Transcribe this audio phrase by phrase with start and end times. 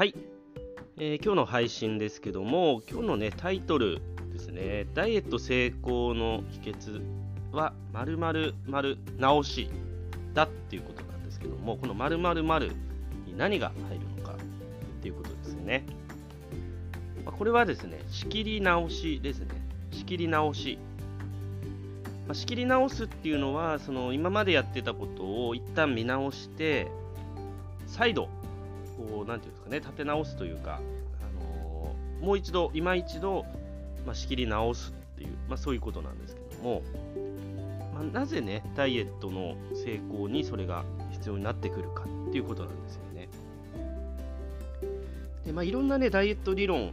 [0.00, 0.14] はい、
[0.96, 4.00] えー、今日の配信ですけども、今日のね、タイトル
[4.32, 7.02] ですね、ダイエット成功の秘訣
[7.52, 9.70] は、〇〇〇直し
[10.32, 12.68] だっていうことなんですけども、この〇〇〇
[13.26, 15.84] に何が入るのかっていうことですよね。
[17.26, 19.48] まあ、これはですね、仕切り直しですね。
[19.90, 20.78] 仕切り直し。
[22.26, 26.90] まあ、仕切り直すっていうのは、その今までやってたことを一旦見直して、
[27.86, 28.30] 再度
[29.08, 30.80] こう、なんていうんですかね、立て直すというか、
[31.20, 33.44] あのー、もう一度、今一度、
[34.06, 36.82] まあ、仕切り直すっていう、まあ、そういうことなんですけども、
[37.94, 43.28] まあ、なぜね、ダイエットの成功にそれが必要になってくるかっていうことなんですよね。
[45.44, 46.92] で、まあ、いろんなね、ダイエット理論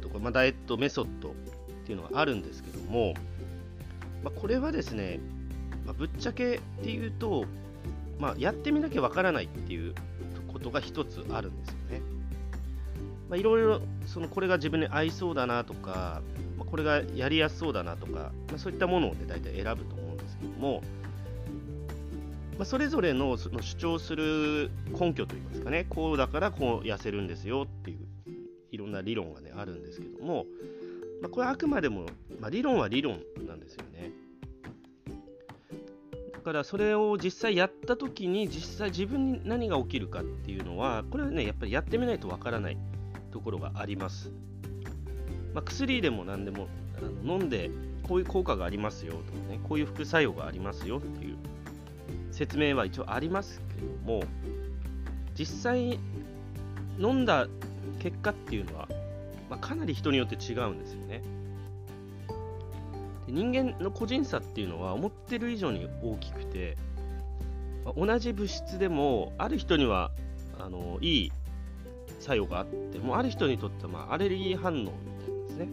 [0.00, 1.32] とか、まあ、ダイエットメソッドっ
[1.84, 3.14] ていうのがあるんですけども、
[4.22, 5.20] まあ、これはですね、
[5.84, 7.44] まあ、ぶっちゃけっていうと、
[8.18, 9.94] まあ、やってみなきゃわからないっていう
[10.52, 12.02] ことが一つあるんですよね。
[13.28, 16.22] まあ、いろいろそのこれが自分に合いそうだなとか、
[16.56, 20.82] まあ、これがやりやすそうだなとか、まあ、そういったものを、ね、大体選ぶと思うんですけども、
[22.56, 27.98] まあ、それぞれのその主張する根拠といいますかねこうだからこう痩せるんですよっていう
[28.70, 30.46] いろんな理論がねあるんですけども、
[31.20, 32.06] まあ、これはあくまでも、
[32.40, 34.10] まあ、理論は理論なんですよね。
[36.48, 42.78] からそれを実際やった時に実際自分に何が起きるかっていうのはこれはねやっぱりやってみないとわからない
[43.30, 44.32] ところがあります、
[45.52, 47.70] まあ、薬でも何でもあの飲んで
[48.02, 51.36] こういう効果がありますよとかねこういう副作用がありますよっていう
[52.30, 54.22] 説明は一応ありますけども
[55.34, 55.98] 実際
[56.98, 57.46] 飲んだ
[57.98, 58.88] 結果っていうのは、
[59.50, 61.22] まあ、かなり人によって違うんですよね。
[63.30, 66.76] 人間の個人差っていうのは思ってる以上に大きくて、
[67.84, 70.10] まあ、同じ物質でもある人には
[70.58, 71.32] あのいい
[72.20, 74.94] 作用があってもある人にとってはまあアレルギー反応みたい
[75.28, 75.68] なんですね、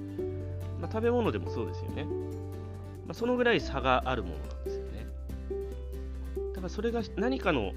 [0.82, 2.12] まあ、食べ物でもそうですよね、ま
[3.12, 5.08] あ、そのぐらい差があるものなんですよね。
[6.54, 7.72] だからそれが何かの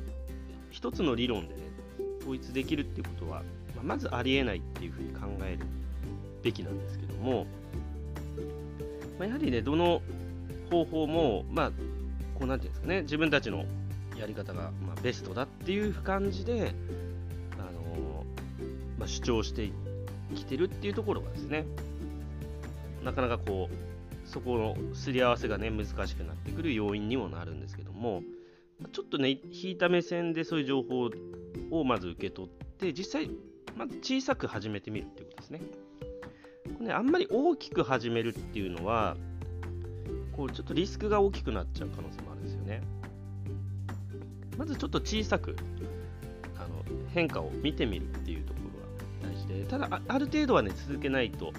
[0.70, 1.62] 一つの理論でね
[2.20, 3.42] 統一できるっていうことは、
[3.74, 5.66] まあ、まずありえないっていうふうに考える
[6.42, 7.46] べきなんですけども
[9.18, 10.00] まあ、やはりね、どの
[10.70, 11.70] 方法も、まあ、
[12.38, 13.64] こうなんていうんですかね、自分たちの
[14.16, 16.72] やり方が、まあ、ベストだっていう感じで、
[17.58, 18.24] あの
[18.98, 19.70] まあ、主張して
[20.34, 21.66] きてるっていうところがですね、
[23.04, 28.22] なかなかこう、そこのすり合わせがね、難しくなってくる要因にもなるんですけども、
[28.92, 31.10] ちょっとね、引いた目線でそういう情報
[31.70, 33.30] をまず受け取って、実際、
[33.76, 35.60] まず小さく始めてみるっていうことですね。
[36.80, 39.16] ね、あんまり大きく始めるっていうのは、
[40.32, 42.80] こうちょっとリスクが大きくなっちゃう可能性もあるんですよね。
[44.56, 45.56] まずちょっと小さく
[46.56, 48.60] あの変化を見てみるっていうとこ
[49.22, 51.52] ろが大事で、ただあ、る程度はね、続けないと、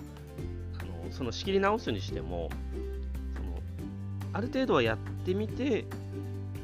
[0.81, 2.50] あのその仕切り直すにしても
[3.35, 3.62] その、
[4.34, 5.85] ある程度はやってみて、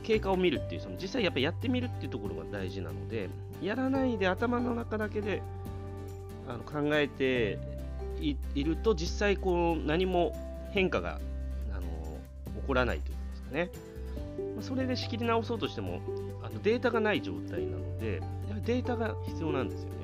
[0.04, 3.30] 経過を見るっていう、その実際やっぱりやってみるっていうところが大事なので、
[3.62, 5.42] やらないで頭の中だけで
[6.48, 7.58] あの考えて
[8.20, 10.34] いると実際こう何も
[10.72, 11.20] 変化が
[11.72, 11.82] あの
[12.62, 13.70] 起こらないといいますかね、
[14.56, 16.02] まそれで仕切り直そうとしても
[16.44, 19.96] あのデータがない状態なのでやデータが必要なんですよね。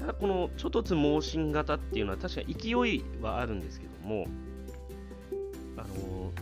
[0.00, 4.26] ただこの諸突猛進型っていうのは確かに勢いはあるんですけども
[5.76, 6.32] あの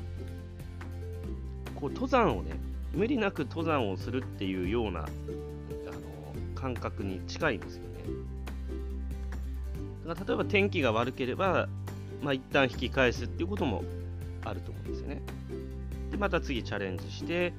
[1.75, 2.53] こう登山をね
[2.93, 5.09] 無理なく登山をするっていうようなあの
[6.55, 7.83] 感覚に近いんですよ
[10.06, 11.69] だから例えば天気が悪ければ、
[12.22, 13.84] まあ、一旦引き返すっていうことも
[14.44, 15.22] あると思うんですよね。
[16.11, 17.53] で、また次チャレンジして、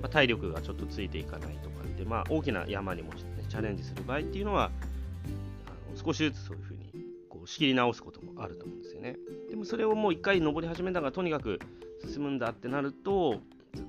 [0.00, 4.70] まあ、体力がちょっとついていかないとかで、まあ、大きな山にも、ね、チャレンジする場合っていうのは、
[5.66, 6.92] あの少しずつそういうふうに
[7.28, 9.16] こう仕切り直すこともあると思うんですよね。
[9.48, 11.58] でもそれをもう一回登り始めたがとにかく
[12.06, 13.40] 進むんだってなると、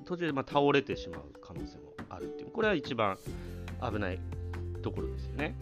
[0.04, 3.18] 途中でま倒れてしまう可能性もあるっていう、これは一番
[3.80, 4.18] 危ない
[4.82, 5.56] ところですよね。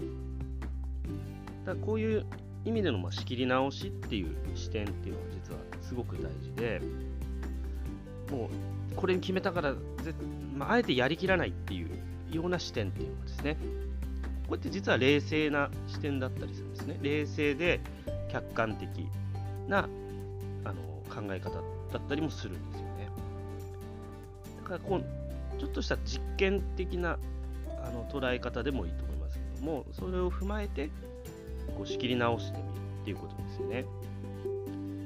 [1.68, 2.26] だこういう
[2.64, 6.80] 意味でのま仕切り直しっていう視点っていうのは実はすごく大事で
[8.30, 8.46] も
[8.92, 9.78] うこれに決めたからぜ、
[10.54, 11.90] まあ、あえてやりきらないっていう
[12.34, 13.56] ような視点っていうのはですね
[14.48, 16.98] こうやって実は冷静な視点だったりするんですね。
[17.02, 17.80] 冷静で
[18.32, 19.06] 客観的
[19.68, 19.88] な
[20.64, 20.82] あの
[21.14, 21.60] 考え方だ
[21.98, 23.10] ったりもするんですよね。
[24.62, 27.18] だからこうちょっとした実験的な
[27.84, 30.90] あの捉え方でもいいと思いますけどもそれを踏まえて
[31.76, 32.68] こう仕切り直してみる
[33.02, 33.84] っていうことですよね。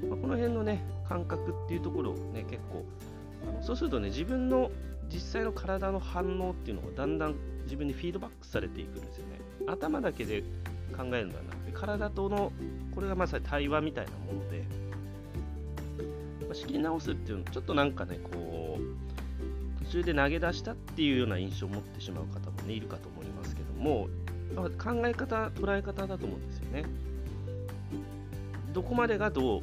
[0.09, 2.85] まあ、この辺のね、感覚っていうところをね、結構、
[3.49, 4.71] あのそうするとね、自分の
[5.13, 9.41] 実際の体の反応っていうのがだんだん自分にフィードバックされていくんですよね。
[9.67, 10.43] 頭だけで
[10.97, 12.53] 考えるのではなくて、体との、
[12.95, 14.65] これがまさに対話みたいなもので、
[16.47, 24.09] まあ、仕切り直すっていうの、ちょっとなんかね、こう、途中で投げ出したっていうような印象を持ってしまう方もね、いるかと思いますけども、
[24.55, 26.85] 考え方、捉え方だと思うんですよね。
[28.73, 29.63] どこまでがどう、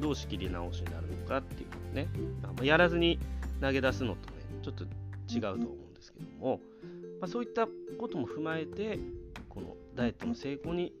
[0.00, 2.08] どう仕切り直しになるのかっていうのね、
[2.56, 3.18] ま、やらずに
[3.60, 4.84] 投げ出すのとね、ちょっと
[5.32, 6.60] 違うと思うんですけども、
[7.20, 7.68] まあ、そういった
[7.98, 8.98] ことも踏まえて、
[9.48, 10.92] このダイエットの成功に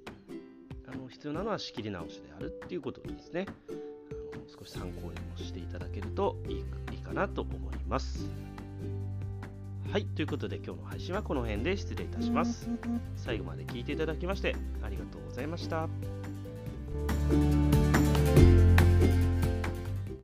[0.92, 3.46] あの必要なのは仕切り直しであるっていうことですね。
[3.68, 8.49] あの少し参考にもしていただけるといいかなと思います。
[9.90, 12.68] はい、ということで今日の配信はこの辺で失礼いたします。
[13.16, 15.88] 最後まで聞いていただきましてありがとうございました。